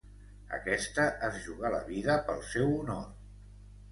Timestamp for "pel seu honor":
2.29-3.07